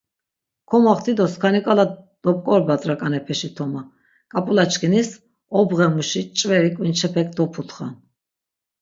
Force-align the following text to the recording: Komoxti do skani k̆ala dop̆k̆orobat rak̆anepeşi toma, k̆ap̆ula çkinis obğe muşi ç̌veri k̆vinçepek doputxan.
Komoxti 0.69 1.11
do 1.19 1.25
skani 1.33 1.59
k̆ala 1.65 1.85
dop̆k̆orobat 2.23 2.81
rak̆anepeşi 2.89 3.49
toma, 3.55 3.81
k̆ap̆ula 4.31 4.63
çkinis 4.71 5.09
obğe 5.59 5.87
muşi 5.95 6.21
ç̌veri 6.37 6.71
k̆vinçepek 6.75 7.27
doputxan. 7.35 7.91